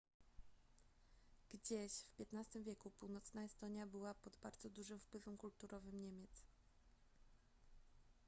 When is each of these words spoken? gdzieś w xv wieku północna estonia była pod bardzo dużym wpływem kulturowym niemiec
gdzieś 1.53 1.93
w 2.17 2.21
xv 2.21 2.63
wieku 2.63 2.91
północna 2.91 3.43
estonia 3.43 3.87
była 3.87 4.13
pod 4.13 4.35
bardzo 4.37 4.69
dużym 4.69 4.99
wpływem 4.99 5.37
kulturowym 5.37 6.01
niemiec 6.01 6.43